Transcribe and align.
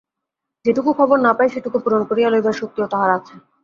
যেটুকু 0.65 0.89
খবর 0.99 1.17
না 1.25 1.31
পায় 1.37 1.51
সেটুকু 1.53 1.77
পূরণ 1.83 2.01
করিয়া 2.09 2.29
লইবার 2.29 2.55
শক্তিও 2.61 2.91
তাহাদের 2.93 3.15
আছে। 3.17 3.33